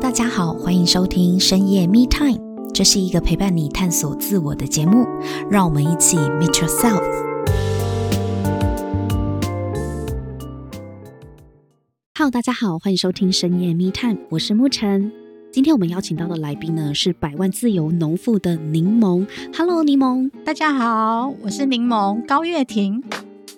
[0.00, 2.40] 大家好，欢迎收听深夜 Me Time，
[2.72, 5.06] 这是一个陪伴你探索自我的节目，
[5.50, 7.02] 让我们一起 Meet Yourself。
[12.14, 15.12] Hello，大家好，欢迎收听深夜 Me Time，我是沐晨。
[15.52, 19.26] 今天我们邀请到的来宾呢是百万自由农妇的柠檬。
[19.54, 23.04] Hello，柠檬，大家好，我是柠檬高月婷。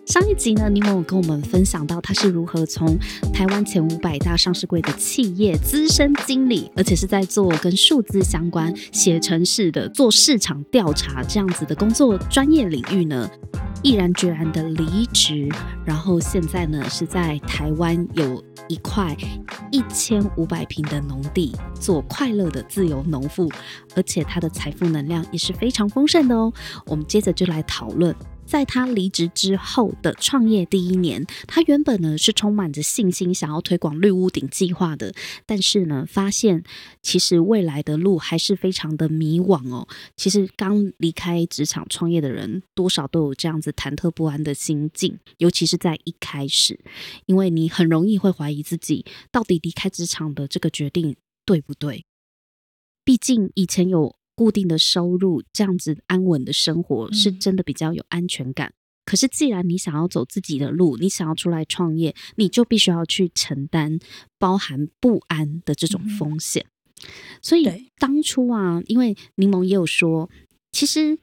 [0.04, 2.98] 上一集呢，柠檬有跟我们分享到他是如何从
[3.32, 13.30] 台湾前五百大上市柜的企业资深经理，而且是在做跟数字相关、写程式的、做市场调查这样子的工作专业领域呢，
[13.82, 15.48] 毅然决然的离职，
[15.84, 19.16] 然后现在呢是在台湾有一块
[19.70, 23.48] 一千五百平的农地，做快乐的自由农妇，
[23.94, 26.52] 而且他的财富能量也是非常丰盛的哦。
[26.86, 28.14] 我们接着就来讨论。
[28.44, 35.14] 在他离职之后的创业第一年，他原本呢是充满着信心，想要推广绿屋顶计划的。
[35.46, 36.62] 但是呢，发现
[37.00, 39.88] 其实未来的路还是非常的迷惘哦。
[40.16, 46.78] 其实刚离开职场创业的人，多少都有这样子忐忑不安的心境，尤其是在一开始，
[47.26, 52.04] 因为你很容易会怀疑自己到底离开职场的这个决定对不对。
[53.04, 54.14] 毕竟以前有。
[54.34, 58.68] 固定的收入，这样子安稳的生活是真的比较有安全感。
[58.68, 58.74] 嗯。
[59.04, 63.98] 可是，既然你想要走自己的路，你想要出来创业，你就必须要去承担
[64.38, 66.66] 包含不安的这种风险。
[66.66, 67.10] 嗯。
[67.42, 70.30] 所以当初啊，因为柠檬也有说，
[70.70, 71.18] 其实，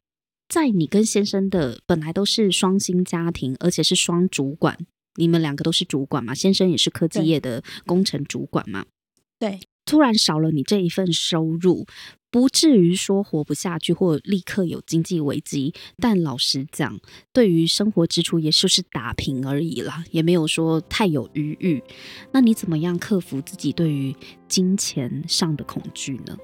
[0.50, 4.78] 在你跟先生的本来都是双薪家庭，而且是双主管，
[5.16, 8.86] 你们两个都是主管嘛，先生也是科技业的工程主管嘛，
[9.40, 9.60] 对。
[9.86, 11.88] 突然少了你这一份收入，
[12.32, 17.00] 不至于说活不下去或立刻有经济危机，但老实讲，
[17.34, 21.84] 对于生活支出也就是打平而已啦，也没有说太有余裕。
[22.32, 24.16] 那你怎么样克服自己对于
[24.48, 26.38] 金钱上的恐惧呢？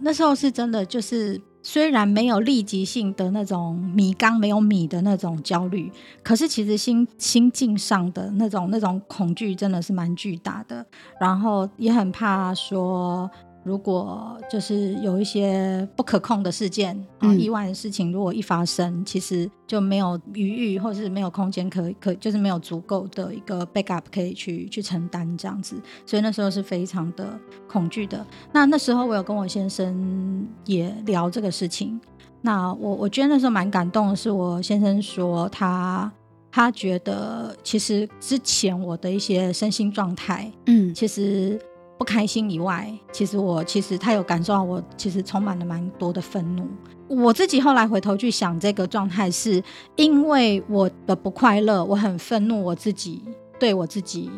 [0.00, 1.40] 那时候是真的就是。
[1.62, 5.92] 虽然没有立即性的那种米缸没有米的那种焦虑，
[6.22, 10.86] 可是其实心心境上的那种那种恐惧真的是蛮巨大的，
[11.20, 13.30] 然后也很怕说。
[13.62, 25.76] 如果就是有一些不可控的事件，嗯，意外的事情，如果一发生，其实就没有余裕，或是没有空间可可，就是没有足够的一个 backup 可以去去承担这样子，
[26.06, 27.38] 所以那时候是非常的
[27.68, 28.26] 恐惧的。
[28.50, 32.00] 那那时候我有跟我先生也聊这个事情，
[32.40, 36.10] 那我我觉得那时候蛮感动的是，我先生说他
[36.50, 41.60] 他觉得其实之前我的一些身心状态，嗯，其实。
[42.00, 46.66] 不开心以外，其实我其实他有感受到我其实充满了蛮多的愤怒。
[47.06, 49.62] 我自己后来回头去想，这个状态是
[49.96, 53.22] 因为我的不快乐，我很愤怒，我自己
[53.58, 54.30] 对我自己。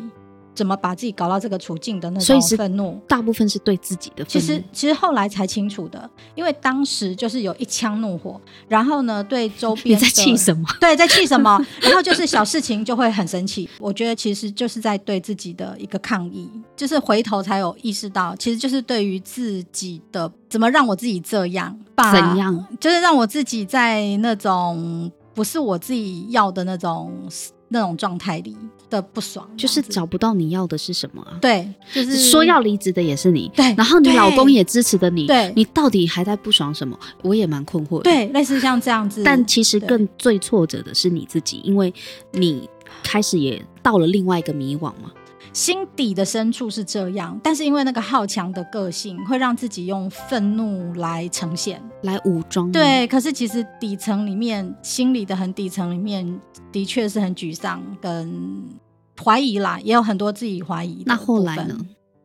[0.53, 4.29] 怎么把自己搞到这个处境的那种愤怒，大部分是对自己的愤怒。
[4.29, 10.63] 其实，其实后来才清楚的，因为当时就是有一腔怒火，然后呢，对周边 在气什么？
[10.79, 11.59] 对，在气什么？
[11.81, 13.69] 然后就是小事情就会很生气。
[13.79, 21.77] 我觉得其实就是在对自己的一个抗议，就是回头才有意识到，其实就是对于自己的怎么让我自己这样，
[22.11, 27.11] 怎样，就是让我自己在那种不是我自己要的那种。
[27.73, 28.55] 那种状态里
[28.87, 31.35] 的不爽，就是找不到你要的是什么啊？
[31.41, 36.97] 对，就是说要离职的也是你，对，然后你老公也支持的你，对，你到底还在不爽什么？
[37.23, 38.03] 我也蛮困惑的。
[38.03, 41.91] 对，类似像这样子， 但其实更最挫折的是你自己，因为
[42.31, 42.69] 你
[43.01, 45.11] 开始也到了另外一个迷惘嘛。
[45.53, 52.71] 心底的深处是这样，但是因为那个好强的个性，会让自己用愤怒来呈现，来武装。
[52.71, 56.39] 对，可是其实底层里面，心里的很底层里面，
[56.71, 58.63] 的确是很沮丧跟
[59.23, 61.03] 怀疑啦，也有很多自己怀疑。
[61.05, 61.77] 那后来呢？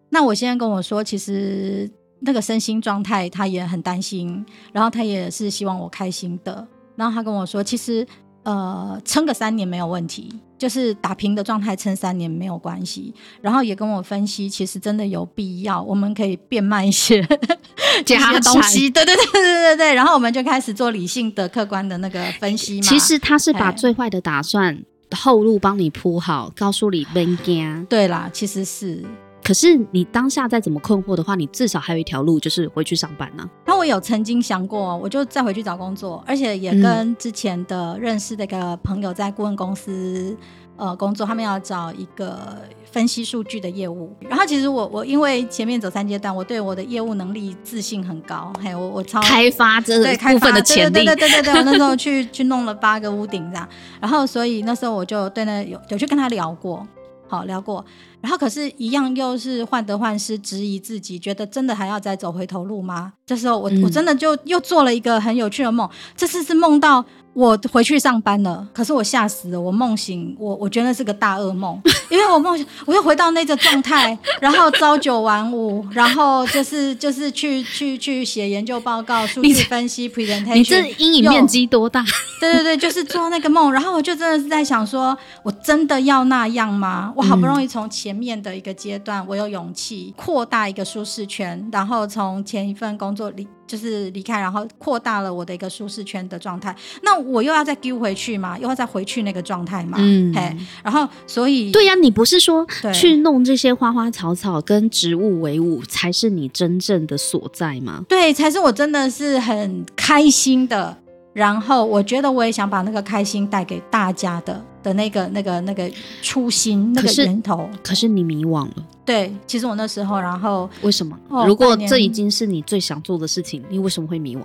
[0.08, 1.90] 那我现在跟我说，其实
[2.20, 6.66] 那个身心状态，他也很担心，然后他也是希望我开心的。
[6.96, 8.06] 然后他跟我说，其实
[8.48, 10.40] 呃，撑个三年没有问题。
[10.56, 13.14] 就是打平的状态，撑三年没有关系。
[13.40, 17.22] 然后也跟我分析，其实真的有必要，我们可以变卖一些
[18.04, 18.90] 这些东西。
[18.90, 19.94] 对对对对对对。
[19.94, 22.82] 然后我们就开始做理性的、客观的那个分析嘛。
[22.82, 24.76] 其实他是把最坏的打算
[25.14, 27.84] 后路帮你铺好，告诉你别惊。
[27.84, 29.04] 对啦，其实是。
[29.48, 33.48] 可是你当下再怎么困惑的话，你至少还有一条路，就是回去上班呢、啊。
[33.64, 40.36] 那我有曾经想过，我就再回去找工作，而且也跟之前的认识的一个朋友在顾问公司
[40.76, 42.58] 呃工作，他们要找一个
[42.92, 44.14] 分析数据的业务。
[44.28, 53.66] 然后其实我我因为前面走三阶段，我对我的业务能力自信很高，还有我我超开发这部分的潜力，对对对对对对，我那时候去去弄了八个屋顶这样，
[53.98, 56.86] 然后所以那时候我就对那有有去跟他聊过。
[57.28, 57.84] 好聊过，
[58.20, 63.12] 然后可是，一样又是患得患失，质疑自己，觉得真的还要再走回头路吗？
[63.26, 67.04] 这时候我，我、嗯、我真的就又做了一个很有趣的梦，这次是梦到。
[67.38, 69.60] 我回去上班了，可是我吓死了。
[69.60, 71.80] 我梦醒，我我觉得是个大噩梦，
[72.10, 80.54] 因为我梦醒，我又回到那个状态，然后朝九晚五，然后就是就是去去去写研究报告、数据分析、presentation。
[80.54, 82.04] 你这阴影面积多大？
[82.40, 83.72] 对对对，就是做那个梦。
[83.72, 87.12] 然后我就真的是在想说，我真的要那样吗？
[87.14, 93.46] 我好不容易从前面的一个阶段，我有勇气扩大一个舒适圈，然后从前一份工作里。
[93.68, 96.74] 就是离开，然后扩大了我的一个舒适圈的状态。
[97.02, 98.58] 那我又要再丢回去嘛？
[98.58, 99.98] 又要再回去那个状态嘛？
[100.00, 108.02] 嗯，嘿，然后所以对呀、啊，你不是说去弄这些花花草草跟植物为伍才是你真正的所在吗？
[108.08, 110.96] 对，才是我真的是很开心的。
[111.34, 115.90] 然后我觉得我也想把那个开心带给大家的的那个那个那个
[116.22, 117.68] 初心那个源头。
[117.82, 118.74] 可是你迷惘了。
[119.04, 121.18] 对，其实我那时候，然后为什么？
[121.46, 124.42] 如果这已经是你最想做的事情，你为什么会迷惘？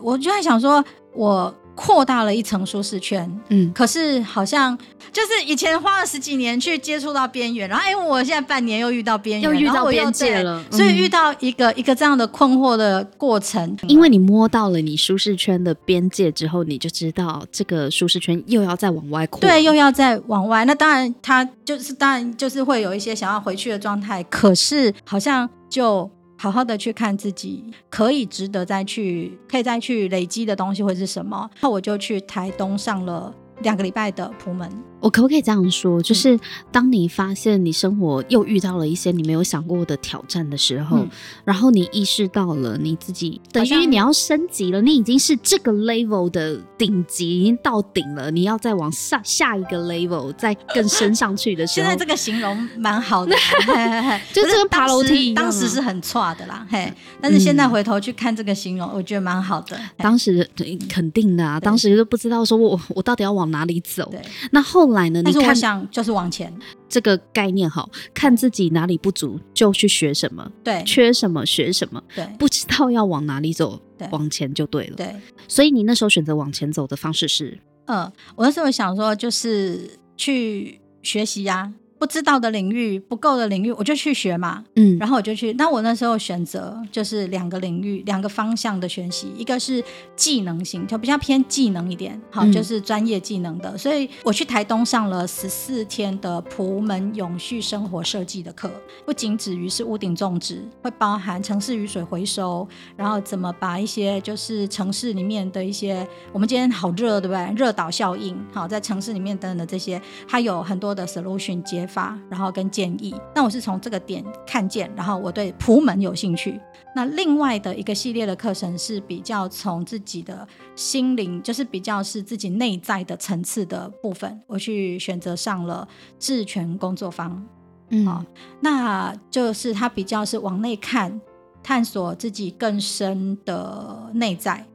[0.00, 1.54] 我就在想说，我。
[1.78, 4.76] 扩大了一层舒适圈，嗯，可是好像
[5.12, 13.76] 就是以前花了十几年去接触到边缘，然后哎，我现在半年又遇到边缘，又遇到边界了，所以遇到一个、嗯、一个这样的困惑的过程。
[13.86, 20.64] 因为你摸到了你舒适圈的边界之后，你就知道这个舒适圈又要再往外扩，对，又要再往外。
[20.64, 26.10] 那当然，他就是当然就是会有一些想要回去的状态，可是好像就。
[26.40, 31.50] 好好的去看自己可以值得再去，可以再去累积的东西会是什么？
[31.60, 34.70] 那我就去台东上了两个礼拜的普门。
[35.00, 36.02] 我可不可以这样说？
[36.02, 36.38] 就是
[36.72, 41.08] 当你发现你生活又遇到了一些你没有想过的挑战的时候，嗯、
[41.44, 53.36] 然后你意识到了你自己等于你要升级了，你已经是这个 level 的顶级，已经到顶了，你要再往下下一个 level 再更升上去的时候，现在这个形容蛮好的，
[54.34, 55.44] 就这跟爬楼梯一样。
[55.44, 59.78] 当时是很差的啦，嘿，但是现在回头去看这个形容，我觉得蛮好的。
[59.98, 60.48] 当时
[60.88, 64.08] 肯定的啊，当时就不知道说我我到底要往哪里走。
[64.10, 64.20] 对，
[64.50, 64.87] 那后。
[64.88, 65.20] 后来呢？
[65.22, 66.52] 你看，想就是往前
[66.88, 75.14] 这个概念哈，看自己哪里不足就去学什么，对，缺什么学什么，对，不知道要往哪里走，对，往前就对了，对。
[75.46, 81.72] 所以你那时候选择往前走的方式是，嗯，我那时候想说就是去学习呀。
[81.98, 84.64] 不知道的领域，不够的领域，我就去学嘛。
[84.76, 85.52] 嗯，然后我就去。
[85.54, 89.82] 那我那时候选择就是两个领域、两个方向的学习，一个是
[90.14, 93.70] 技能型，就比较偏技能一点，好，就是专业技能的。
[93.70, 98.70] 嗯、所以我去台东上了十四天的朴门永续生活设计的课，
[99.04, 102.66] 不仅止于是屋顶种植，会包含城市雨水回收，
[102.96, 107.54] 然后怎么把一些就是城市里面的一些，我们今天好热，对不对？
[107.56, 116.60] 热岛效应，好，在城市里面等等的这些，它有很多的 solution 解法，然后跟建议，那我是从这个点看见，然后我对普门有兴趣。
[116.94, 120.46] 那另外的一个系列的课程是比较从自己的
[120.76, 125.86] 心灵，就是比较是自己内在的层次的部分，我去选择上了
[126.18, 127.46] 智权工作坊。
[127.90, 128.24] 嗯，好，
[128.60, 131.20] 那就是它比较是往内看，
[131.62, 134.66] 探索自己更深的内在，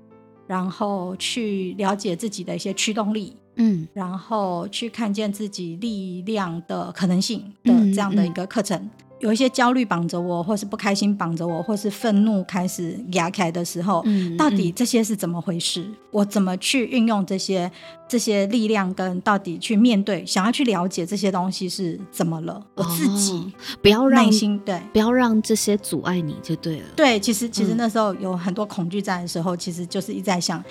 [0.47, 3.37] 然后去了解自己的一些驱动力。
[3.55, 15.81] 嗯，然后去看见自己力量的可能性的这样的一个课程，嗯嗯、有一些焦虑绑着我，或是不开心绑着我，或是愤怒开始压开的时候，嗯，到底这些是怎么回事？
[15.81, 17.71] 嗯、我怎么去运用这些
[18.07, 22.61] 这些力量，跟到底去面对，想要去了解这些东西是怎么了？
[22.75, 26.85] 我自己不要让内心对，不要让这些阻碍你就对了。
[26.95, 30.63] 对，其实其实那时候有很多恐惧在的时候，其实就是一直在想。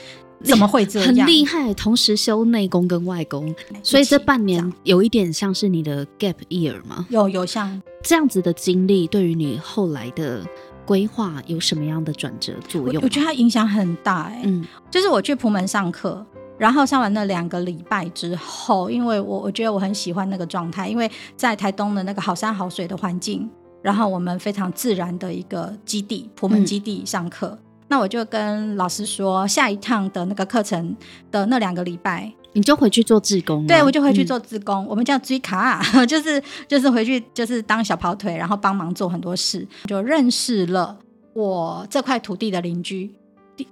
[0.43, 1.09] 怎么会这样？
[1.09, 7.07] 很厉害，同时修内功跟外功，所以这半年有一点像是你的 gap year 吗？
[7.11, 10.45] 有有像这样子的经历，对于你后来的
[10.85, 12.97] 规划有什么样的转折作用？
[12.97, 14.43] 我，我觉得它影响很大哎、欸。
[14.45, 16.25] 嗯，就是我去普门上课，
[16.59, 23.49] 然后上完那两个礼拜之后，因为我我觉得我很喜欢那个状态，因为在台东的那个好山好水的环境，
[23.81, 27.49] 然后我们非常自然的一个基地，普门基地上课。
[27.49, 27.59] 嗯
[27.93, 30.97] 那我就跟老师说，下一趟的那个课程
[31.31, 33.67] 的那两个礼拜，你就回去做志工。
[33.67, 34.83] 对，我就回去做志工。
[34.83, 40.97] 嗯、我们叫追卡， 就是就是回去就是当小跑腿，然后帮忙做很多事，就认识了
[41.35, 43.15] 我这块土地的邻居。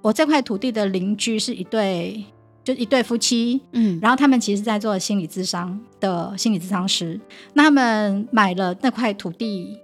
[0.03, 2.23] 我这块土地的邻居是一对，
[2.63, 3.59] 就一对夫妻。
[3.71, 7.19] 嗯，然后他们其实在做心理咨商的心理咨商师。
[7.55, 9.79] 那他们买了那块土地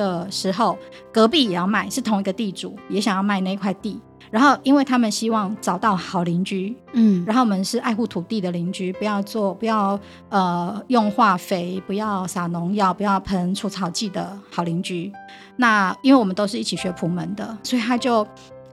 [0.00, 0.76] 的时候，
[1.12, 4.00] 隔壁也要卖，是同一个地主，也想要卖那块地。
[4.30, 15.12] 然后因为他们希望找到好邻居，嗯，然后我们是爱护土地的邻居，不要做不要呃用化肥，不要撒农药，不要喷除草剂的好邻居。
[15.56, 18.24] 那因为我们都是一起学普门的，所以他就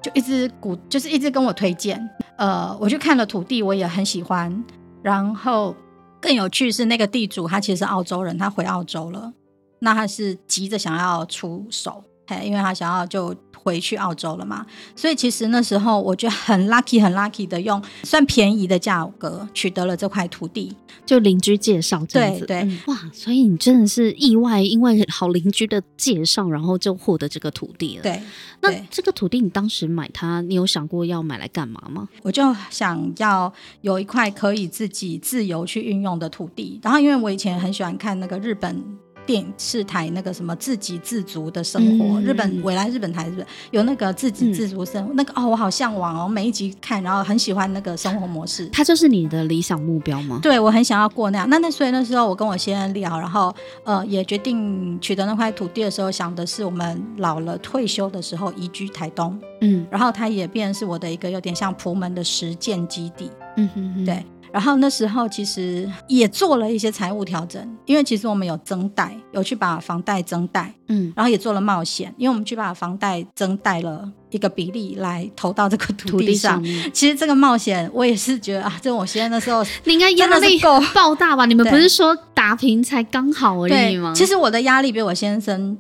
[0.02, 2.08] 就一直鼓，就是一直跟我推荐。
[2.38, 4.64] 呃，我去看了土地，我也很喜欢。
[5.02, 5.76] 然后
[6.22, 9.34] 更有趣是那个地主，他其实是澳洲人，他回澳洲了，
[9.80, 13.36] 那他是急着想要出手，嘿，因为他想要就。
[13.64, 14.66] 回去澳洲了嘛，
[14.96, 20.74] 所以其实那时候我觉得很 lucky，很 lucky 的用算便宜的价格取得了这块土地，
[21.06, 22.46] 就邻居介绍这样子。
[22.46, 28.04] 对对、嗯，哇，所以你真的是意外，因为好邻居的介绍，然后就获得这个土地了。
[28.04, 28.22] 对，
[28.62, 32.08] 那这个土地你当时买它，你有想过要买来干嘛吗？
[32.22, 38.82] 我就想要有一块可以自己自由去运用的土地，然后因为我以前很喜欢看那个日本。
[39.28, 45.12] 电视台那个什么自给自足的生活，嗯、日本未来日本台是不是有那个自给自足生活？
[45.12, 48.68] 嗯、那个哦，我好向往哦，每一集看，然后很喜欢那个生活模式。
[48.72, 50.40] 它就是你的理想目标吗？
[50.42, 51.50] 对，我很想要过那样。
[51.50, 53.54] 那那所以那时候我跟我先生聊，然后
[53.84, 59.38] 呃也决定取得那块土地的时候，想的是我们老了退休的时候移居台东。
[59.60, 63.30] 嗯，然后它也变成是我的一个有点像朴门的实践基地。
[63.58, 64.24] 嗯哼哼，对。
[64.52, 76.62] 然后那时候其实也做了一些财务调整，因为其实我们有增贷，有去把房贷增贷，嗯，然后也做了冒险，因为我们去把房贷增贷了一个比例来投到这个土地上。
[76.64, 81.46] 地上其实这个冒险我也是觉得啊，这我现在那时候你应该压力够爆大吧？
[81.46, 84.14] 你们不是说打平才刚好而已吗？
[84.16, 85.78] 其实我的压力比我先生，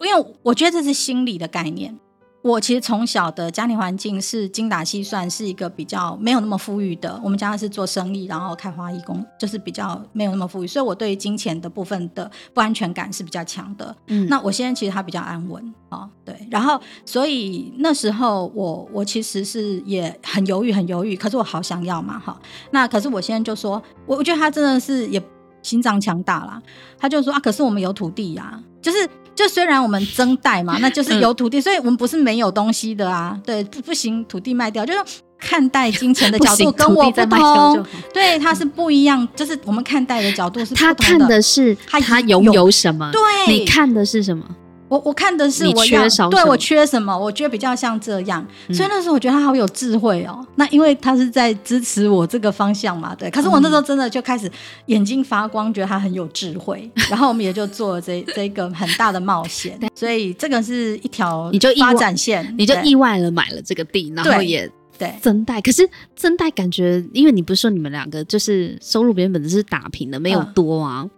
[0.00, 1.96] 因为我觉得这是心理的概念。
[2.40, 7.20] 我其实从小的家庭环境是精打细算，是一个比较没有那么富裕的。
[7.22, 13.94] 我们家是做生意，然后开花艺工，就是比较没有那么富裕，所以我对于金钱的部分的不安全感是比较强的。
[14.06, 16.46] 嗯，那我现在其实他比较安稳啊、哦，对。
[16.48, 21.16] 然后，所以那时候我我其实是也很犹豫，很犹豫。
[21.16, 22.40] 可是我好想要嘛，哈。
[22.70, 25.20] 那可是我现在就说，我我觉得他真的是也
[25.62, 26.62] 心脏强大啦。
[26.96, 29.08] 他就说啊，可是我们有土地呀、啊，就是。
[29.38, 33.38] 就虽然我们增贷嘛， 那就是有土地，嗯，所以我们不是没有东西的啊。
[33.46, 34.98] 对，不不行，土地卖掉，就是
[35.38, 37.86] 看待金钱的 角度跟我不同。
[38.12, 40.94] 对，它是不一样，就是我们看待的角度是不同的。
[40.94, 44.44] 他看的是他拥有什么，对，你看的是什么？
[44.88, 50.44] 我我看的是我要对我缺什么，我觉得比较像这样，嗯、所以那时候我觉得他好有智慧哦。
[50.56, 53.30] 那因为他是在支持我这个方向嘛，对。
[53.30, 54.50] 可是我那时候真的就开始
[54.86, 56.90] 眼睛发光，觉得他很有智慧。
[56.94, 65.60] 嗯、 然后我们也就做了这这个很大的冒险，所以这个是一条你就发展线，你就意外了买了这个地，然后也对增贷。
[65.60, 71.02] 可是增贷感觉，因为你不是说你们两个就是收入原本只是打平的，没有多啊。
[71.04, 71.10] 嗯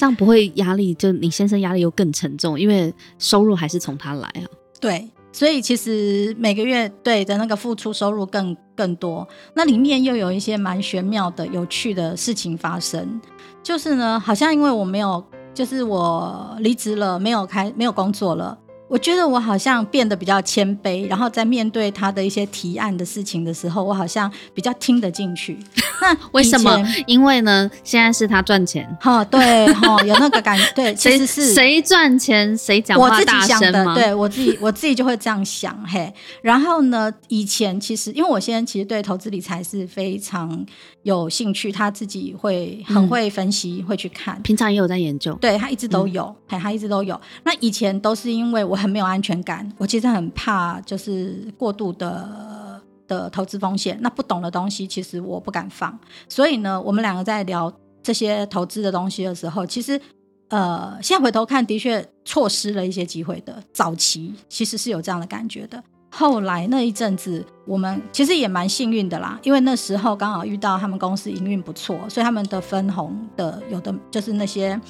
[0.00, 4.48] 这样不会压力，就你先生压力又更沉重，因为收入还是从他来啊。
[4.80, 13.20] 对，所以其实每个月对的那个付出收入更更多，那里面又有一些蛮玄妙的、有趣的事情发生。
[13.62, 18.56] 就是呢，好像因为我没有，就是我离职了，没有开，没有工作了。
[18.90, 25.56] 我觉得我好像变得比较谦卑，然后在面对他的一些提案的事情的时候，我好像比较听得进去。
[26.02, 26.76] 那为什么？
[27.06, 28.84] 因为呢，现在是他赚钱。
[29.00, 30.64] 哈，对，哈，有那个感觉。
[30.74, 33.32] 对， 其实是谁赚钱谁讲话大声吗？
[33.32, 35.72] 我自己想的，对我自己，我自己就会这样想。
[35.86, 40.66] 嘿，然后呢，以前其实因为我现在其实对投资理财是非常
[41.04, 44.42] 有兴趣，他自己会很会分析，嗯、会去看。
[44.42, 45.32] 平常也有在研究。
[45.34, 47.20] 对，他一直都有，嘿、嗯，他一直都有。
[47.44, 48.79] 那以前都是因为我。
[48.80, 53.98] 很没有安全感，我其实很怕，就是过度的的投资风险。
[54.00, 55.96] 那不懂的东西，其实我不敢放。
[56.28, 57.72] 所以呢，我们两个在聊
[58.02, 60.00] 这些投资的东西的时候，其实
[60.48, 63.62] 呃，现在回头看，的确错失了一些机会的。
[63.72, 65.82] 早期其实是有这样的感觉的。
[66.10, 74.80] 后来那一阵子，我们其实也蛮幸运的啦，因为那时候刚好遇到他们公司营运不错，所以他们的分红的有的就是那些。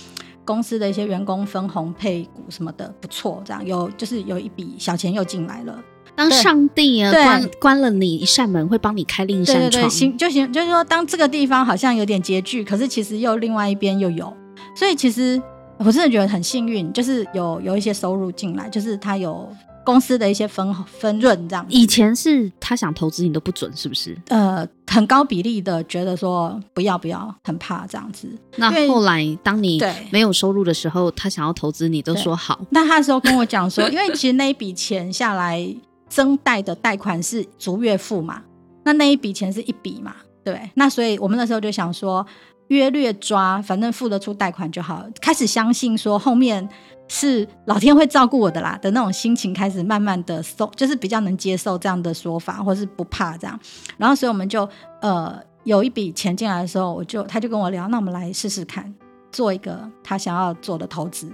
[0.45, 5.83] 公司的一些员工分红配股什么的不错，这样有就是有一笔小钱又进来了。
[6.17, 9.71] 当上帝啊关关了你一扇门，会帮你开另一扇窗。
[9.71, 14.33] 对对对，行就行，就是说，当这个地方好像有点拮据，可是其实又另外一边又有，
[14.75, 15.41] 所以其实
[15.79, 19.49] 我真的觉得很幸运，就是有有一些收入进来，就是他有。
[19.85, 24.17] 公司的一些分分润这样，以前是他想投资你都不准，是不是？
[24.29, 28.29] 呃，很高比例的觉得说不要不要，很怕这样子。
[28.57, 32.61] 那后来当你没有收入的时候，他想要投资你都说好。
[32.71, 35.75] 那他那时候跟我讲说， 因为其实那一笔钱下来
[36.09, 38.43] 增贷的贷款是逐月付嘛，
[38.85, 40.71] 那那一笔钱是一笔嘛，对。
[40.75, 42.25] 那所以我们那时候就想说。
[42.71, 46.69] 约略抓，反正付得出贷款就好，开始相信说后面
[47.07, 53.59] 是老天会照顾我的啦的那种心情，开始慢慢的受，就是比较能接受这样的说法，或是不怕这样。
[53.97, 54.69] 然后所以我们就
[55.01, 58.93] 呃有一笔钱进来的时候，我就他就跟我聊，那我们来试试看
[59.31, 61.31] 做一个他想要做的投资。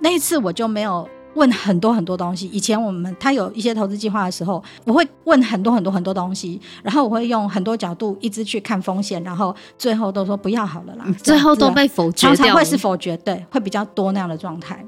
[0.00, 1.08] 那一次我就没有。
[1.38, 2.48] 问很多很多东西。
[2.48, 11.06] 以前我们他有一些投资计划的时候，我会问很多很多很多东西，然后我会用很多角度一直去看风险，然后最后都说不要好了啦。
[11.22, 14.84] 最后都被否决掉，常常会是否决，对，会比较多那样的状态。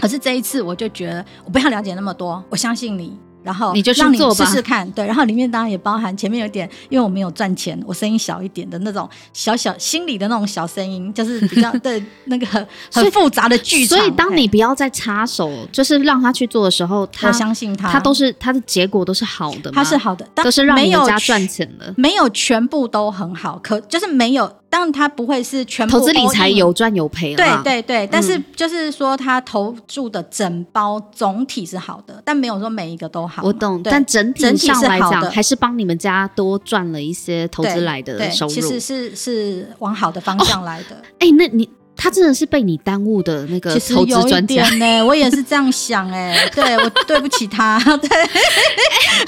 [0.00, 3.18] 可是这一次我就觉得，我不要了解那么多，我相信你。
[3.44, 12.46] 然后你就让你试试看，对，然后里面当然也包含前面有点，因为我没有赚钱，我声音小一点的那种小小心里的那种小声音，就是比较 对那个
[12.90, 13.98] 很复杂的剧场。
[13.98, 24.50] 所以当你不要再插手，就是让他去做的时候，他我相信他，他都是他的结果都是好的，他是好的，都是让你家赚钱的，没有全部都很好，可就是没有。
[24.74, 28.08] 当然，他不会是全部投资理财有赚有赔，对对对。
[28.10, 33.44] 但是就是说，他投注的整包总体是好的，但没有说每一个都好。
[33.44, 38.52] 我懂，但整体上来讲，还是帮你们家多赚了一些投资来的收入。
[38.52, 41.00] 其实是是往好的方向来的。
[41.20, 41.70] 哎，那你。
[41.96, 45.02] 他真的是被你耽误的那个投资专家呢？
[45.04, 47.78] 我也是这样想哎、 欸，对我对不起他。
[47.98, 48.08] 对，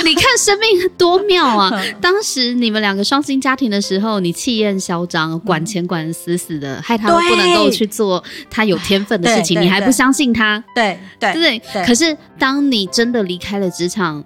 [0.04, 1.72] 你看生命多妙啊！
[2.00, 10.62] 当时你们两个双薪家庭的时候，你气焰嚣张，管钱管得死死的，害他不能够去做他有天分的事情，你还不相信他？
[10.74, 11.32] 对对
[11.72, 14.22] 对，可是当你真的离开了职场，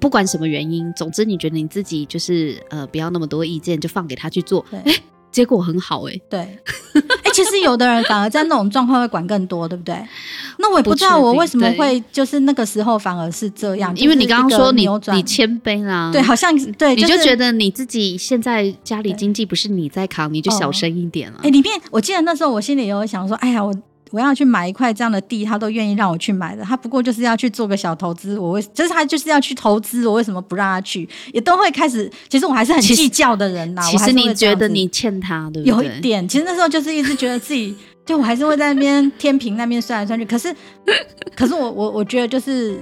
[0.00, 4.64] 不管什么原因，总之你觉得你自己就是呃不要那么多意见，就放给他去做。
[4.72, 4.94] 哎。
[5.34, 10.00] 结果很好哎、欸，对，哎、欸，其实有的人反而在那种状况会管更多，对不对？
[10.58, 21.38] 那我也不知道我为什么会就是那个时候反而是这样，因为你刚刚说你你谦卑啦，对，好像对，就是、你就觉得你自己现在家里经济不是你在扛，你就小声一点了。
[21.38, 23.74] 哎、欸，里面我记得那时候我心里有想说，哎呀，我。
[24.14, 26.62] 我要去买一块这样的地，他都愿意让我去买的。
[26.62, 31.08] 他不过就是要去做个小投资，我为就是他就是要去投资，我为什么不让他去？
[31.32, 32.08] 也都会开始。
[32.28, 33.82] 其实我还是很计较的人呐。
[33.82, 35.74] 其实你觉得你欠他，对不对？
[35.76, 36.28] 有一点。
[36.28, 37.74] 其实那时候就是一直觉得自己，
[38.06, 40.24] 就我还是会在那边天平那边算来算去。
[40.24, 40.54] 可是，
[41.34, 42.78] 可是我我我觉得就是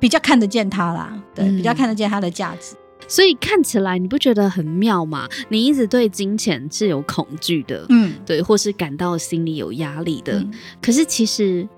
[0.00, 2.74] 比较看得见他啦，对，嗯、比较看得见他的价值。
[3.08, 5.28] 所以看起来你不觉得很妙吗？
[5.48, 10.34] 你一直对金钱是有恐惧的，嗯，对，或是感到心里有压力的。
[10.40, 11.68] 嗯、可是其实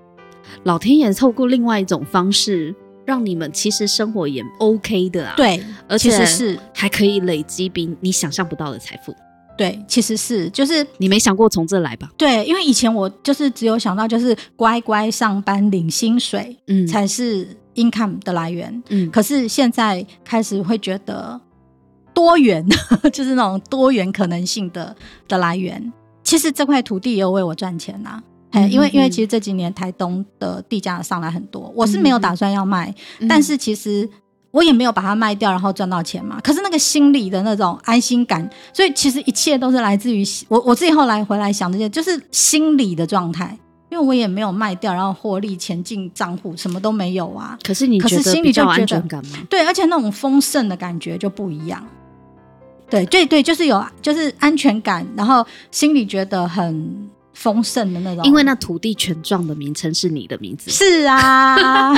[0.63, 2.73] 老天爷透过另外一种方式，
[3.05, 5.35] 让你们其实生活也 OK 的啊。
[5.37, 9.15] 对，而且是还可以累积比你想象不到的财富。
[9.55, 12.09] 对，其实是就是你没想过从这来吧？
[12.17, 17.47] 对，因为以前我就是只有想到就是乖乖上班领薪水，嗯，才是。
[17.81, 21.39] Income 的来源，嗯，可是现在开始会觉得
[22.13, 22.65] 多元，
[23.13, 24.95] 就是那种多元可能性的
[25.27, 25.91] 的来源。
[26.23, 34.07] 其实这块土地也有为我赚钱呐、啊，哎、嗯，因为因为其实这几年台东的地价上来很多，我是没有打算要卖，嗯、但是其实
[34.51, 36.39] 我也没有把它卖掉，然后赚到钱嘛。
[36.43, 43.57] 可是那个心里的那种安心感，所以其实一切都是来自于我我自己后来回来想这些，就是心理的状态。
[43.89, 47.57] 因为我也没有卖掉，然后获利钱进账户，什么都没有啊。
[47.63, 51.83] 可是你觉得心里就觉得对，而且那种丰盛的感觉就不一样。
[52.89, 57.08] 对对对，就是有就是安全感，然后心里觉得很。
[57.39, 60.69] 丰盛的那种，因为那土地权状的名称是你的名字。
[60.69, 61.95] 是啊，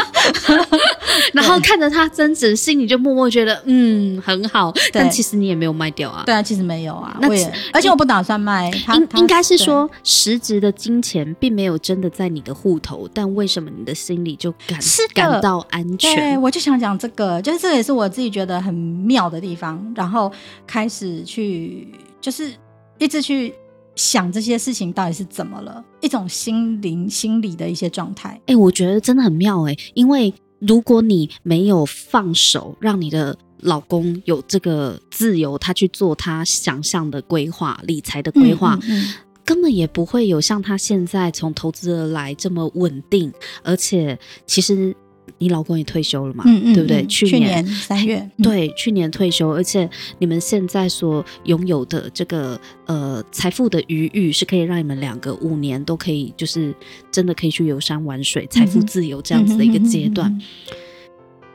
[1.34, 4.72] 然后看着它增值，心里就默默觉得嗯很好。
[4.94, 6.22] 但其实你也没有卖掉啊。
[6.28, 7.18] 对啊，其实没有啊。
[7.20, 8.70] 那也而且我不打算卖。
[8.94, 14.80] 应应该是说实质的金钱并没有真的在你的户头，但为什么你的心里就感
[15.16, 16.16] 感到安全？
[16.16, 19.92] 对，我就想讲这个，就是这也是我自己觉得很妙的地方。
[19.96, 20.32] 然后
[20.68, 21.88] 开始去，
[22.22, 22.52] 就是
[23.00, 23.56] 一直去。
[24.02, 25.86] 想这些事情到底是怎么了？
[26.02, 28.30] 一种心灵、心理的一些状态。
[28.30, 39.14] 哎、欸，我觉得真的很妙哎、欸，因为如果你没有放手，让你的老公有这个自由，他去做他想象的规划、理财的规划，嗯嗯嗯，
[39.46, 44.96] 根本也不会有像他现在从投资而来这么稳定，而且其实。
[45.38, 46.44] 你老公也退休了嘛？
[46.48, 47.06] 嗯嗯，对不对？
[47.06, 49.90] 去年三月，对，去年退休，而且
[50.20, 56.74] 你们现在所拥有的这个呃财富的余裕，是可以让你们两个五年都可以，就是
[57.12, 60.40] 真的可以去游山玩水，财富自由这样子的一个阶段。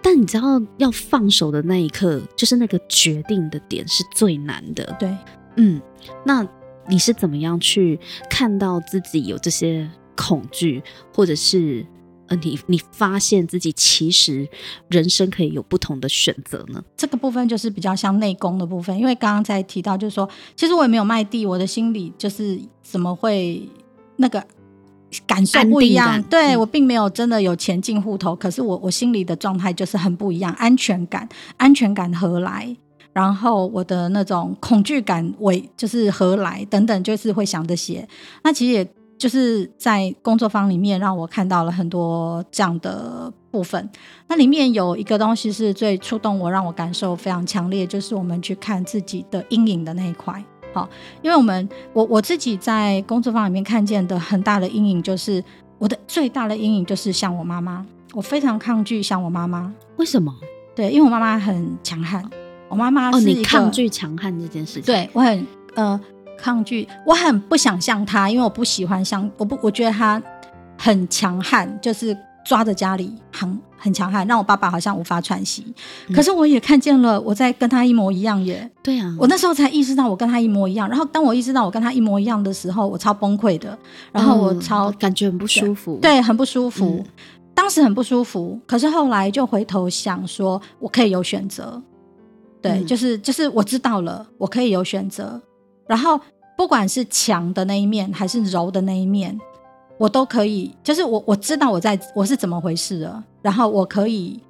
[0.03, 4.97] 但你知道，要放手的那一刻，就是那个决定的点是最难的。
[4.99, 5.15] 对，
[5.57, 5.81] 嗯，
[6.25, 6.47] 那
[6.89, 7.99] 你是怎么样去
[8.31, 11.85] 看到自己有这些恐惧，或者是？
[12.29, 14.49] 呃，你你发现自己其实
[14.89, 16.83] 人生可以有不同的选择呢？
[16.97, 23.63] 这个部分就是比较像内功的部分，因为刚刚才提到，就是说，其实我也没有卖地，我的心里就是怎么会
[24.17, 24.45] 那个
[25.27, 26.21] 感受不一样？
[26.25, 32.77] 对、嗯、我并没有真的有钱进户头，可是我我心里的状态就是很不一样，安全感，安全感何来？
[33.13, 36.65] 然后我的那种恐惧感为就是何来？
[36.67, 38.09] 等等，就是会想这些。
[38.43, 38.89] 那其实也。
[39.19, 43.89] 就是在工作坊里面，让我看到了很多这样的部分。
[44.29, 50.43] 那里面有一个东西是最触动我，让我感受非常强烈，就是我们去看自己的阴影的那一块。
[50.75, 50.87] 好，
[51.23, 55.43] 因为我们我我自己在工作坊里面看见的很大的阴影，就是
[55.79, 59.73] 我的最大的阴影就是像我妈妈，我非常抗拒像我妈妈。
[59.97, 60.35] 为什么？
[60.75, 62.23] 对，因为我妈妈很强悍。
[62.69, 64.83] 我妈妈是，哦，你抗拒强悍这件事情。
[64.83, 65.99] 对，我很呃。
[66.37, 70.23] 抗拒，我很不想像他，因为我不喜欢像我不，我觉得他
[70.79, 75.75] 很强悍，就是抓着家里很很强悍，让我爸爸好像无法喘息。
[76.09, 76.15] 嗯。
[76.15, 78.71] 可是我也看见了，我在跟他一模一样耶。
[78.83, 80.89] 对啊，我那时候才意识到我跟他一模一样。
[80.89, 83.77] 然后当我意识到我跟他一模一样的时候，我超崩溃的，
[84.13, 87.05] 然后我超、嗯、感觉很不舒服，对，对，很不舒服。
[87.05, 87.13] 嗯。
[87.55, 91.83] 当时很不舒服，可是后来就回头想说，我可以有选择。
[92.61, 95.41] 对，嗯、就是就是我知道了，我可以有选择。
[95.87, 96.21] 然后，
[96.57, 99.39] 不管是强的那一面还是柔的那一面，
[99.99, 100.75] 我都可以。
[100.83, 103.23] 就是我我知道我在我是怎么回事了。
[103.43, 104.41] 然后我可以，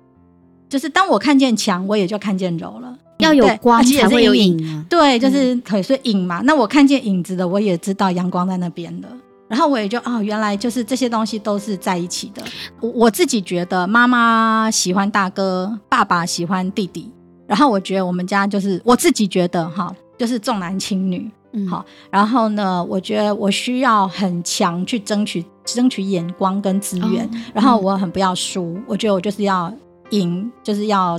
[0.69, 2.97] 就是当我看见强，我也就看见柔了。
[3.19, 4.85] 要有光才会有影啊。
[4.89, 6.41] 对，就是可以说影嘛。
[6.45, 9.09] 那我看见影子的，我也知道阳光在那边的。
[9.49, 12.43] 然后我也就哦，原来就是这些东西都是在一起的。
[12.81, 17.11] 我我自己觉得，妈妈喜欢大哥，爸爸喜欢弟弟。
[17.47, 19.95] 然后我觉得我们家就是我自己觉得哈。
[20.19, 29.73] 就是重男轻女，嗯，好，然后呢，我觉得我需要很强去争取争取眼光跟资源，哦，然后我很不要输，嗯，我觉得我就是要
[30.11, 31.19] 赢，就是要，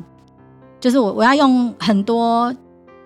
[0.79, 2.53] 就是我我要用很多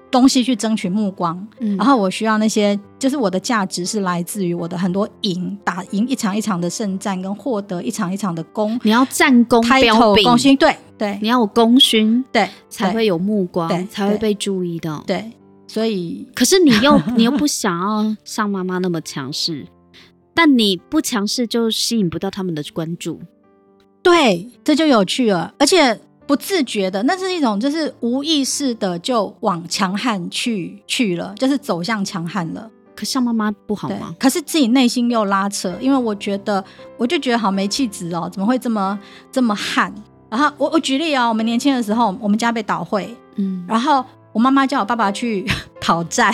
[0.10, 15.32] 东西去争取目光，嗯，然后我需要那些，就是我的价值是来自于我的很多赢，打赢一场一场的胜战，跟获得一场一场的功，你要战功彪炳，功勋，对对，你要有功勋，对，才会有目光，对，才会被注意到，对。
[15.74, 19.66] 所以，可是你又 你又不想要像妈妈那么强势，
[20.34, 23.22] 但你不强势就吸引不到他们的关注，
[24.04, 32.70] 对，这就有趣了，而且不自觉的，那是一种就是无意识的就往强悍去去了，就是走向强悍了。
[32.94, 34.14] 可像妈妈不好吗？
[34.20, 36.62] 可是自己内心又拉扯，因为我觉得
[36.98, 39.00] 我就觉得好没气质哦，怎么会这么
[39.32, 39.94] 这么悍？
[40.30, 44.04] 然后我我举例哦，我们年轻的时候，我们家被倒会，嗯，然后。
[44.34, 45.46] 我妈妈叫我爸爸去
[45.82, 46.32] 讨债，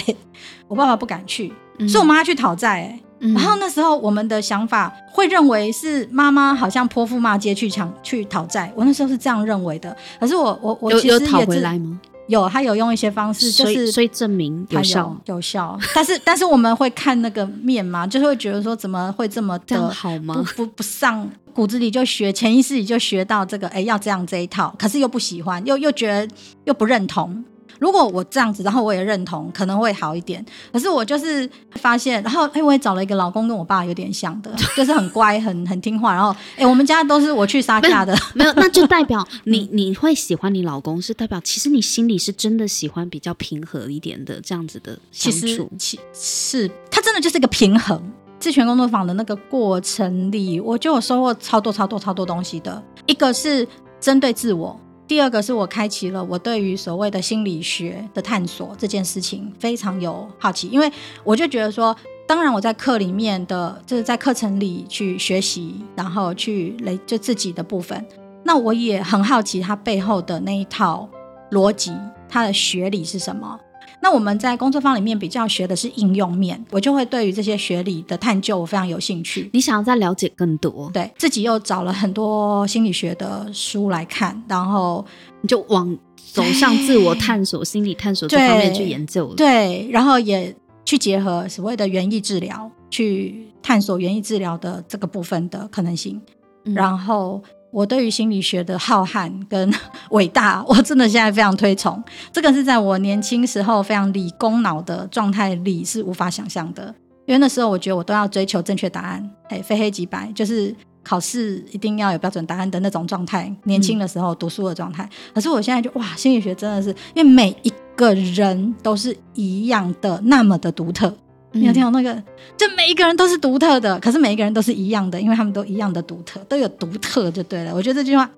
[0.68, 3.34] 我爸爸不敢去，嗯、所以我妈去讨债、欸嗯。
[3.34, 9.96] 然后那时候我们的想法会认为是妈妈好像泼妇骂街去抢去讨债，我那时候是这样认为的。
[10.20, 12.00] 可是我我我其实也是有讨回来吗？
[12.28, 15.80] 有，他有用一些方式，就是所以证明有效有，有效。
[15.96, 20.36] 但是但是我们会看那个面嘛，就是会觉得说怎么会这么的这样好吗？
[20.36, 27.46] 不不不上骨子里就学，潜意识里就学到这个，哎，要这样这一套，可是又不喜欢，又又觉得又不认同。
[27.80, 30.46] 如果我这样子，然后我也认同，可能会好一点。
[30.72, 36.14] 可是我就是发现，然后哎，我也找了一个老公，跟我爸有点像的， 就是很乖、很很听话。
[36.14, 45.70] 然后哎，我们家都是我去杀价的没，没有，那就代表 你你会喜欢你老公，是代表其实你心里是真的喜欢比较平和一点的这样子的相处。
[46.14, 48.02] 是他真的就是一个平衡。
[48.40, 52.84] 自权工作坊的那个过程里，我就有收获超多超多超多东西的。
[53.08, 53.68] 一个是
[54.00, 54.80] 针对自我。
[55.08, 60.92] 第二个是我开启了我对于所谓的心理学的探索这件事情非常有好奇，因为
[61.24, 61.96] 我就觉得说，
[62.28, 68.06] 当然我在课里面的就是在课程里去学习，然后去累就自己的部分，
[68.44, 71.08] 那我也很好奇它背后的那一套
[71.52, 71.96] 逻辑，
[72.28, 73.58] 它的学理是什么。
[74.02, 79.50] 那我们在工作坊里面比较学的是应用面，我就会对于这些学理的探究我非常有兴趣。
[79.54, 85.06] 你想要再了解更多，对自己又找了很多心理学的书来看，然后
[85.42, 89.36] 你就往走向自我探索、心理探索这方面去研究 了。
[89.36, 90.56] 对，然后也
[90.86, 96.22] 去结合所谓的园艺治疗，去探索园艺治疗的这个部分的可能性，
[96.66, 97.42] 嗯、然后。
[97.72, 99.74] 我对于心理学的浩瀚跟
[100.12, 102.02] 伟大，我真的现在非常推崇。
[102.32, 106.94] 这个是在我年轻时候非常理工脑的状态里是无法想象的，
[107.26, 113.54] 因为那时候我觉得我都要追求正确答案，哎，非黑即白，就是考试一定要有标准答案的那种状态。
[113.66, 121.14] 年轻的时候读书的状态，嗯，可是我现在就哇，心理学真的是因为每一个人都是一样的，那么的独特。
[121.52, 122.14] 你有听到那个？
[122.58, 127.74] 就每一个人都是独特的，可是每一个人都是一样的，因为他们都一样的独特，都有独特就对了。
[127.74, 128.30] 我觉得这句话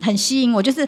[0.00, 0.86] 很吸引我，就是。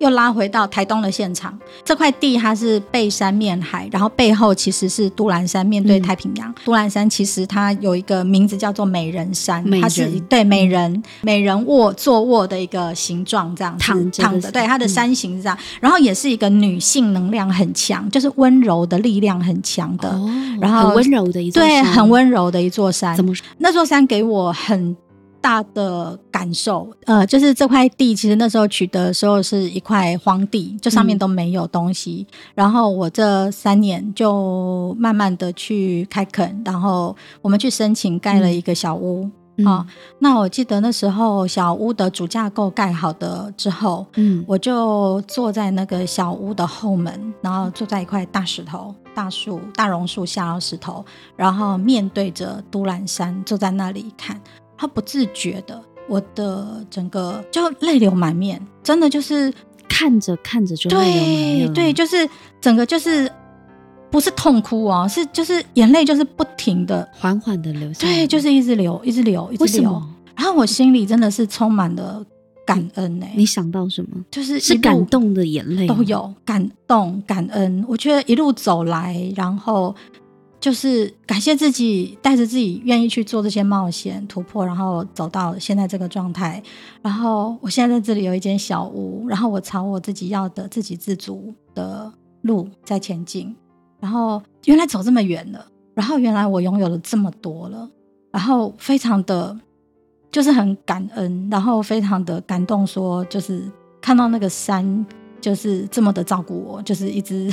[0.00, 6.50] 又拉回到台东的现场，这块地它是背山面海，然后背后其实是都兰山面对太平洋。
[6.50, 20.30] 嗯、都兰山其实它有一个名字叫做美人山，它是对美人美人卧坐卧的一个形状，这样躺着躺着，对它的山形是这样，嗯、然后也是一个女性能量很强，就是温柔的力量很强的，哦、
[20.62, 23.14] 然后很温柔的一座山，对，很温柔的一座山。
[23.14, 23.44] 怎么说？
[23.58, 24.96] 那座山给我很。
[25.40, 32.26] 大的感受，呃，就是这块地其实那时候取得的时候是一块荒地，就上面都没有东西。
[32.30, 39.86] 嗯、然后我这三年就慢慢的去开垦，然后我们去申请盖了一个小屋啊、嗯哦。
[40.18, 51.04] 那我记得那时候小屋的主架构盖好的之后，嗯，我就坐在那个小屋的后门，然后坐在一块大石头、大树、大榕树下的石头，
[51.36, 54.40] 然后面对着都兰山，坐在那里看。
[54.80, 59.52] 他不自觉的，我的整个就泪流满面，真的就是
[59.86, 60.88] 看着看着就。
[60.88, 62.26] 对对，就是
[62.62, 63.30] 整个就是
[64.10, 70.02] 不是痛哭哦，是就是眼泪就是不停的缓缓的流下，对，就是一直流，一直流，一直流。
[70.34, 72.24] 然后我心里真的是充满了
[72.64, 73.26] 感恩呢。
[73.36, 74.24] 你想到什么？
[74.30, 77.84] 就是是感动的眼泪都有，感动感恩。
[77.86, 79.94] 我觉得一路走来，然后。
[80.60, 86.62] 就是感谢自己带着自己愿意去做这些冒险突破，然后走到现在这个状态。
[87.00, 93.56] 然后我现在在这里有一间小屋，然后我朝我自己要的自给自足的路在前进。
[93.98, 97.90] 然后原来走这么远了，然后原来我拥有了这么多了，
[98.30, 99.58] 然后非常的
[100.30, 103.62] 就是很感恩，然后非常的感动，说就是
[103.98, 105.06] 看到那个山
[105.40, 107.50] 就是这么的照顾我，就是一直。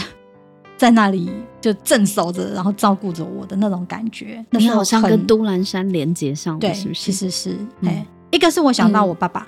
[0.77, 7.01] 在那里就镇守着，然后照顾着我的那种感觉，你好像跟都兰山连接上了，对，是不是？
[7.01, 7.49] 其实是，
[7.81, 9.47] 哎、嗯，一个是我想到我爸爸，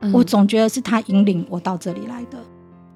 [0.00, 2.38] 嗯、我总觉得是他引领我到这里来的。
[2.38, 2.44] 嗯、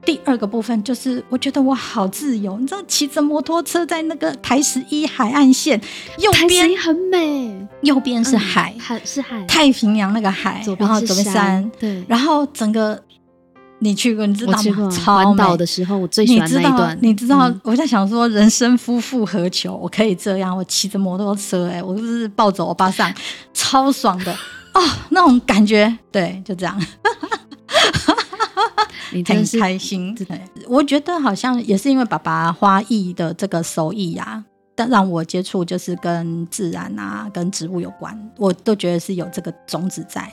[0.06, 5.78] 第二个部分就是，我觉得我好自由，你知道，骑着摩托车在那个台十一海岸线，
[6.18, 13.03] 右边很美，右边是海，海、嗯、是海，太平洋那个海，然后左边山，对，然后整个。
[13.84, 14.90] 你去过，你知道吗？
[15.04, 16.98] 环岛的时候，我最喜欢那一段。
[17.02, 19.76] 你知道，你知道，我在想说，人生夫复何求？
[19.76, 23.12] 我可以这样，我骑着摩托车，哎，我就是抱着欧巴上，
[23.52, 24.32] 超爽的
[24.72, 26.80] 哦，那种感觉，对，就这样，
[29.12, 30.14] 你很开心。
[30.14, 30.26] 对，
[30.66, 34.42] 我觉得好像也是因为爸爸花艺的这个手艺呀，
[34.74, 40.32] 但让我接触就是跟自然啊、跟植物有关，我都觉得是有这个种子在。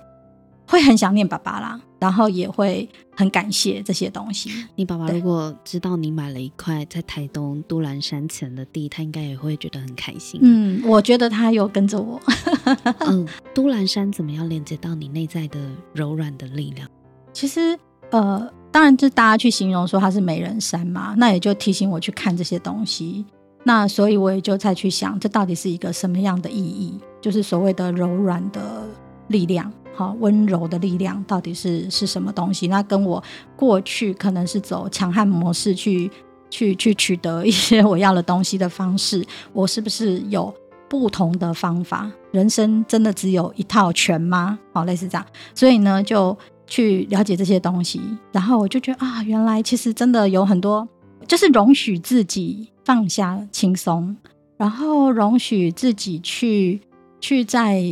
[0.68, 4.50] 会很想念爸爸啦，然后也会很感谢这些东西。
[4.76, 10.40] 你爸爸如果知道你买了一块在台东都兰山前的地，他应该也会觉得很开心。
[10.42, 12.20] 嗯，我觉得他有跟着我。
[13.08, 15.60] 嗯，都兰山怎么样连接到你内在的
[15.94, 16.90] 柔软的力量？
[17.32, 17.78] 其实，
[18.10, 23.24] 呃，当然，就大家去形容说它是美人山嘛，那也就提醒我去看这些东西。
[23.64, 27.00] 那所以我也就再去想，这到底是一个什么样的意义？
[27.22, 28.88] 就是所谓的柔软的
[29.28, 29.72] 力量。
[30.02, 32.68] 好，温柔的力量到底是是什么东西？
[32.68, 33.24] 那跟我
[33.56, 36.10] 过去可能是走强悍模式去
[36.50, 40.52] 去去取得一些我要的东西的方式，我是不是有
[40.90, 42.12] 不同的方法？
[42.32, 44.58] 人生真的只有一套拳吗？
[44.74, 45.24] 好，类似这样。
[45.54, 46.36] 所以呢，就
[46.66, 50.88] 去了解这些东西，然后我就觉得啊，原来其实真的有很多，
[51.28, 54.18] 就是容许自己放下轻松，
[54.58, 56.82] 然后容许自己去
[57.20, 57.84] 去在。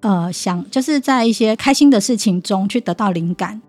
[0.00, 3.60] 呃，想就是在一些开心的事情中去得到灵感，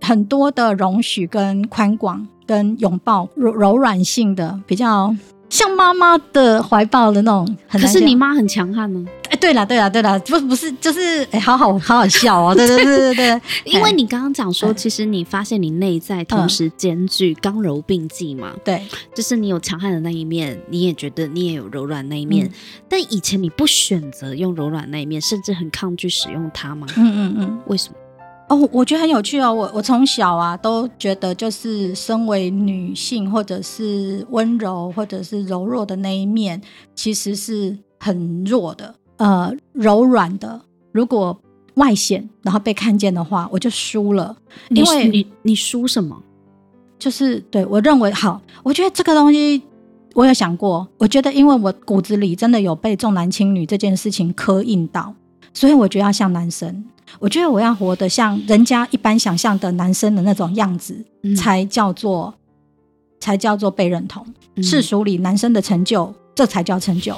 [0.00, 5.14] 很多的容许跟宽广跟拥抱柔柔软性的，比较
[5.48, 7.56] 像妈妈的怀抱的那种。
[7.70, 9.04] 可是你妈很强悍呢？
[9.30, 18.82] 哎，对了对了对了，不不是就是哎，好好好好笑哦，对对对对对， 因为你刚刚讲说，其实你发现你内在同时兼具刚柔并济嘛，对，
[19.14, 22.50] 就是你有强悍的那一面，你也觉得你也有柔软那一面，
[22.88, 26.86] 但以前你不选择用柔软那一面，甚至很抗拒使用它吗？
[26.96, 27.96] 嗯嗯嗯，为什么？
[28.48, 36.60] 哦，我觉得很有趣哦，我我从小啊都觉得，就是身为女性，或者是温柔，或者是柔弱的那一面，
[36.94, 38.94] 其实是很弱的。
[39.16, 40.60] 呃，柔软的，
[40.92, 41.38] 如果
[41.74, 44.36] 外显，然后被看见的话，我就输了。
[44.68, 46.20] 因为你你输什么？
[46.98, 49.62] 就是对我认为好，我觉得这个东西
[50.14, 50.86] 我有想过。
[50.98, 55.14] 我觉得，因为我骨子里真的有被重男轻女这件事情刻印到，
[55.54, 56.84] 所以我觉得要像男生。
[57.18, 62.32] 我觉得我要活得像人家一般想象的男生的那种样子，嗯、才叫做
[63.20, 64.26] 才叫做被认同。
[64.62, 67.14] 世俗里男生的成就，这才叫成就。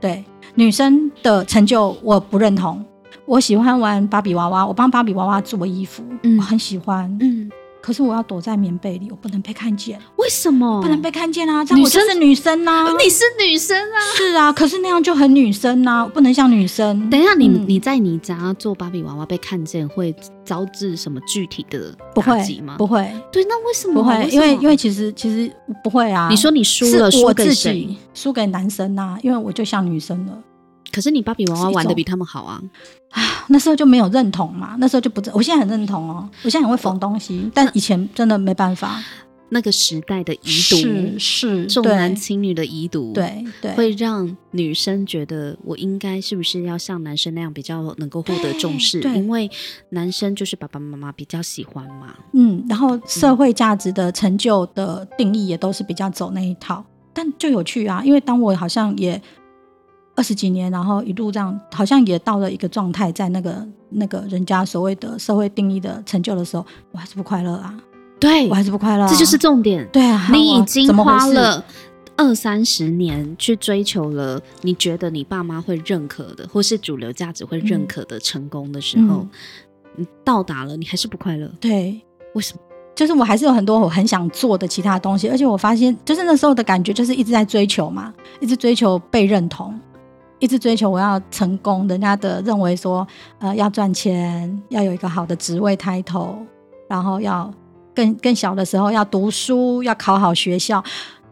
[0.00, 2.84] 对，女生的成就我不认同。
[3.26, 7.50] 我喜欢玩芭比娃娃，我帮芭比娃娃做衣服，嗯，我很喜欢，嗯。
[7.84, 10.00] 可是我要躲在棉被里，我不能被看见。
[10.16, 11.62] 为什么不能被看见啊？
[11.62, 12.90] 这样我就是女生啊！
[12.98, 14.00] 你是女生啊？
[14.16, 17.10] 是啊，可是那样就很女生啊，我不能像女生。
[17.10, 20.16] 等一下，你你在你家做芭比娃娃被看见，会
[20.46, 22.76] 招致什么具体的打击吗？
[22.78, 23.06] 不会。
[23.30, 24.30] 对，那为什么不会？
[24.30, 26.28] 因为因为其实其实不会啊。
[26.30, 27.94] 你说你输了，输给谁？
[28.14, 30.32] 输给男生啊，因为我就像女生了。
[30.94, 32.62] 可是你芭比娃娃玩的比他们好啊！
[33.10, 35.34] 啊，那时候就没有认同嘛，那时候就不认。
[35.34, 39.02] 我现在很认同哦，我现在很会缝东西，但以前真的没办法。
[39.50, 40.38] 那个时代的遗
[40.70, 49.00] 毒是是重男轻女的遗毒，对对，会让女生觉得我应该是不是要像男生那样比较能够获得重视？
[49.02, 49.48] 因为
[49.90, 52.16] 男生就是爸爸妈妈比较喜欢嘛。
[52.32, 59.20] 嗯，然后社会价值的成就的定义也都是比较走那一套，但就有趣啊，因为当我好像也。
[60.16, 67.74] 二十几年，然后一路这样，好像也到了一个状态，在那个那个人家所谓的社会定义的成就的时候，我还是不快乐啊！
[68.20, 69.86] 对，我还是不快乐啊，这就是重点。
[69.92, 71.62] 对啊，你已经花了
[72.16, 79.30] 二三十年去追求了，你觉得你爸妈会认可的，或是主流价值会认可的成功的时候，嗯，
[79.96, 81.50] 你到达了，你还是不快乐。
[81.60, 82.00] 对，
[82.34, 82.60] 为什么？
[82.94, 89.76] 就是我还是有很多我很想做的其他东西，而且我发现，就是那时候的感觉，就是一直在追求嘛，一直追求被认同。
[90.38, 93.06] 一直追求我要成功，人家的认为说，
[93.38, 96.36] 呃，要赚钱，要有一个好的职位 title，
[96.88, 97.52] 然后要
[97.94, 100.82] 更更小的时候要读书，要考好学校，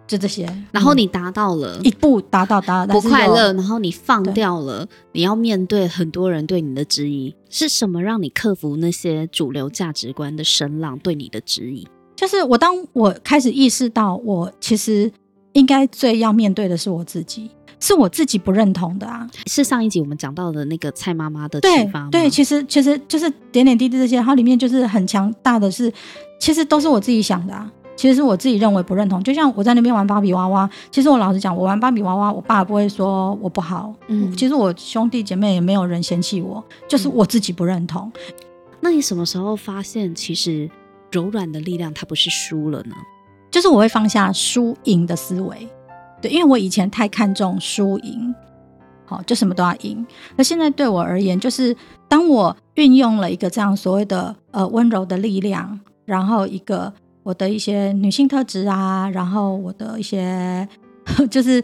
[0.07, 0.49] 就这些。
[0.71, 11.87] 然后你达到了，一步达到达到，不快乐，然后你放掉了，你要面对很多人对你的质疑，是什么让你克服那些主流价值观的声浪对你的质疑？
[12.15, 15.11] 就是我当我开始意识到，我其实
[15.55, 17.51] 应该最要面对的是我自己。
[17.83, 19.29] 是我自己不认同的啊！
[19.49, 22.09] 是上一集我们讲到的那个蔡妈妈的启发吗？
[22.13, 25.93] 对，对，其实其实就是点点滴滴这些，它里面就是很强大的是，
[26.39, 27.71] 其实都是我自己想的啊。
[27.95, 29.23] 其实是我自己认为不认同。
[29.23, 33.93] 就像我在那边玩芭比娃娃，其实我老实讲，我玩芭比娃娃，我爸不会说我不好。
[34.07, 38.11] 嗯，其实我兄弟姐妹也没有人嫌弃我，就是我自己不认同。
[38.15, 38.35] 嗯，
[38.81, 40.71] 那你什么时候发现，其实
[41.11, 42.95] 柔软的力量它不是输了呢？
[43.51, 45.69] 就是我会放下输赢的思维。
[46.23, 48.35] 对，因为我以前太看重输赢，
[49.05, 50.07] 好，就什么都要赢。
[50.37, 51.77] 那现在对我而言，就是
[52.09, 56.91] 当我运用了一个这样所谓的呃温柔的力量，然后一个
[57.23, 60.67] 我的一些女性特质啊，然后我的一些
[61.31, 61.63] 就是。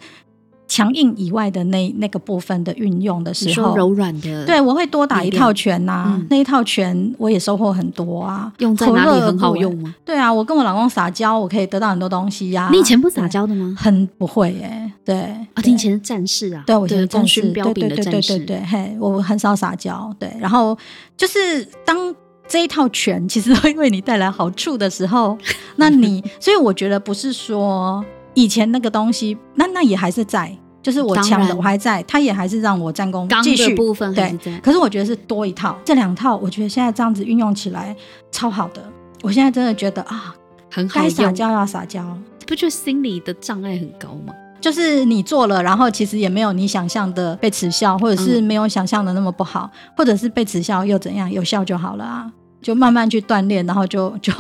[0.68, 8.52] 强硬以外的那那个部分的运用的时候，柔软的，对，我会多打一套拳呐、啊，嗯、那一套拳我也收获很多啊。
[8.58, 9.94] 用在哪里很好用吗？
[10.04, 12.70] 对啊，我跟我老公撒娇，我可以得到很多东西呀、啊。
[12.70, 13.74] 你以前不撒娇的吗？
[13.78, 15.16] 很不会耶、欸，对
[15.54, 20.76] 啊，你以前是战士啊，对，我以前是战士，标兵的战士，对对对对对，嘿，我很少撒娇，对，然后
[21.16, 22.14] 就是当
[22.46, 25.38] 这一套拳其实会为你带来好处的时候，
[25.76, 28.04] 那你， 所以我觉得不是说。
[28.42, 34.14] 以前那个东西，那那也还是在，就是我抢的我还在，他也还是让我战功继续部分。
[34.14, 37.94] 对，可是我觉得是多一套，这两套我觉得现在这样子运用起来
[38.30, 38.80] 超好的。
[39.22, 40.32] 我现在真的觉得啊，
[40.70, 41.08] 很好用。
[41.08, 44.32] 该撒娇要撒娇，不就心理的障碍很高吗？
[44.60, 52.30] 就是你做了，然后其实也没有你想象的被耻笑，或者是没有想象的那么不好，嗯、或者是被耻笑又怎样，有效就好了啊。
[52.60, 54.32] 就慢慢去锻炼，然后就 就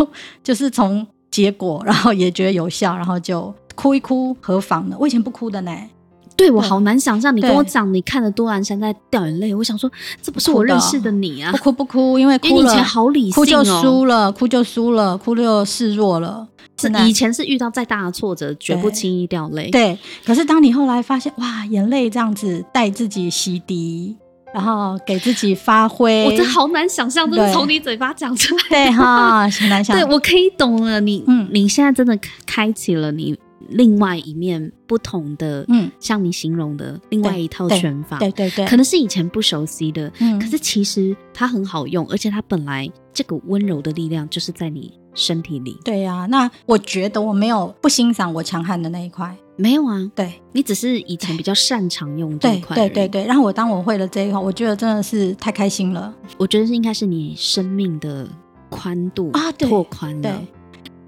[0.42, 1.06] 就是从
[1.38, 3.54] 结果，然后也觉得有效，然后就。
[3.80, 4.96] 哭一哭何妨呢？
[4.98, 5.70] 我以前不哭的呢。
[6.34, 9.88] 对，我好难想象，你跟我讲你看了多兰山在掉眼泪，我想说
[10.20, 11.52] 这不是我认识的你啊！
[11.52, 16.48] 不哭不哭，因为哭了，以前好理性哦，哭就输了，哭就输了，哭就示弱了。
[16.76, 19.70] 是以前是遇到再大的挫折，绝不轻易掉泪。
[19.70, 24.16] 对，可是当你后来发现，哇，眼泪这样子带自己洗涤，
[24.54, 28.68] 然后给自己发挥，我真好难想象，这是从你嘴巴讲出来的。
[28.70, 29.94] 对哈，很难想。
[29.98, 33.38] 对，我可以懂了，你嗯，你现在真的开启了你。
[33.70, 45.76] 另外一面不同的，嗯，像你形容的另外一套拳法，对对对，可能是以前不熟悉的，嗯，可是其实它很好用，而且它本来这个温柔的力量就是在你身体里。
[45.84, 53.24] 对呀，那我觉得我没有不欣赏我强悍的那一块，没有啊，对，你只是以前比较擅长用这一块，对对对。
[53.26, 56.14] 然后我当我会了这一块，我觉得真的是太开心了。
[56.36, 58.26] 我觉得是应该是你生命的
[58.70, 60.40] 宽度啊，拓宽了。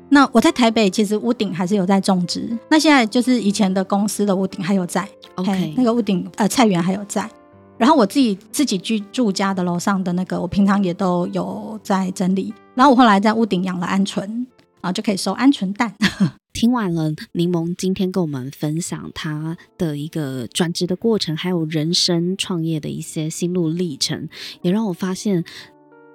[0.09, 2.59] 那我在台北，其实屋顶还是有在种植。
[2.69, 7.31] 那现在就是以前的公司的屋顶还有在，OK，那个屋顶呃菜园还有在。
[7.79, 12.53] 然后我自己自己居住家的楼上的那个，我平常也都有在整理。
[12.75, 14.45] 然后我后来在屋顶养了鹌鹑，
[14.81, 15.95] 啊，就可以收鹌鹑蛋。
[16.53, 24.29] 听完了柠檬今天跟我们分享他的一个转职的过程，还有人生创业的一些心路历程，
[24.63, 25.45] 也让我发现。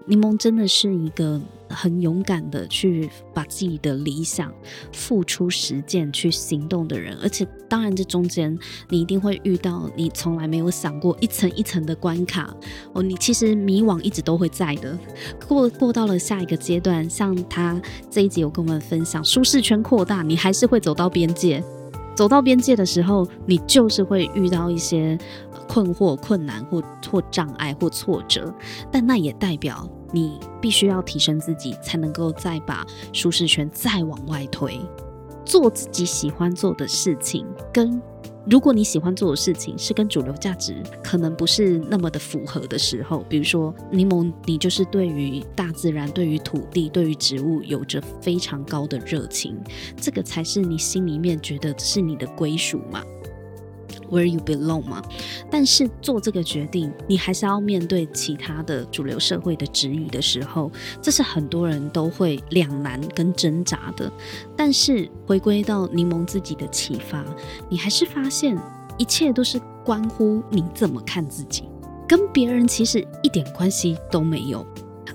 [0.07, 4.53] 柠檬真的是一个很勇敢的去把自己的理想
[4.91, 8.55] 付出实践去行动的人，而且当然这中间
[8.89, 12.55] 你一定会遇到你从来没有想过一层一层的关卡
[12.93, 14.97] 哦，你其实迷惘一直都会在的。
[15.47, 17.81] 过过到了下一个阶段，像他
[18.11, 21.63] 这一集有跟我们分享，舒适圈扩大，你还是会走到边界。
[22.15, 25.17] 走到边界的时候，你就是会遇到一些
[25.67, 28.53] 困惑、困难或或障碍或挫折，
[28.91, 34.79] 但那也代表你必须要提升自己，才能够再把舒适圈再往外推，
[35.43, 38.01] 做自己喜欢做的事情，跟。
[38.47, 49.57] 如果你喜欢做的事情是跟主流价值可能不是那么的符合的时候，比如说柠檬，你就是对于大自然、对于土地、对于植物有着非常高的热情，
[49.97, 53.03] 这个才是你心里面觉得是你的归属嘛。
[54.09, 55.01] Where you belong 嘛，
[55.49, 64.11] 但是做这个决定，你还是要面对其他的主流社会的质疑的时候，这是很多人都会两难跟挣扎的。
[64.55, 67.25] 但是回归到柠檬自己的启发，
[67.67, 68.55] 你还是发现
[68.97, 71.63] 一切都是关乎你怎么看自己，
[72.07, 74.65] 跟别人其实一点关系都没有，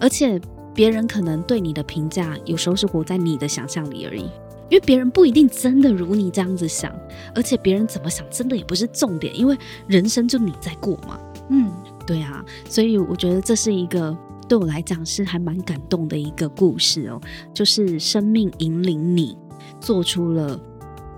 [0.01, 0.41] 而且
[0.74, 4.28] 别人可能对你的评价，有时候是活在你的想象里而已。
[4.71, 6.95] 因为别人不一定真的如你这样子想，
[7.35, 9.57] 而且别人怎么想真的也不是重点，因为
[9.87, 11.18] 人生就你在过嘛。
[11.49, 11.71] 嗯，
[12.07, 14.16] 对啊，所以我觉得这是一个
[14.49, 17.21] 对我来讲是还蛮感动的一个故事哦，
[17.53, 19.37] 就是生命引领你
[19.81, 20.59] 做出了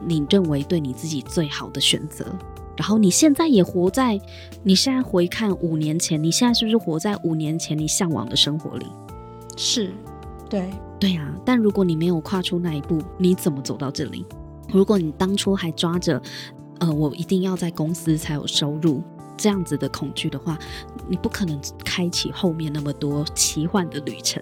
[0.05, 2.24] 你认为对你自己最好的选择，
[2.76, 4.18] 然后你现在也活在，
[4.62, 8.86] 你现在回看五年前，你现在是不是活在五年前你向往的生活里？
[9.57, 9.92] 是，
[10.48, 10.70] 对。
[11.03, 14.24] 对呀，但如果你没有跨出那一步，你怎么走到这里？
[14.72, 16.22] 如果你当初还抓着，
[16.78, 19.03] 呃，我一定要在公司才有收入
[19.36, 20.57] 这样子的恐惧的话，
[21.09, 24.40] 你不可能开启后面那么多奇幻的旅程。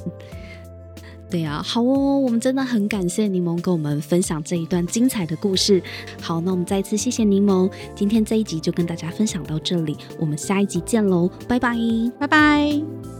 [1.30, 5.82] 对呀，好哦，我们真的很感谢柠檬跟我们分享这一段精彩的故事。
[6.20, 11.74] 好，那我们再一次谢谢柠檬，今天这一集就跟大家分享到这里，我们下一集见喽，拜拜，
[12.18, 13.19] 拜拜。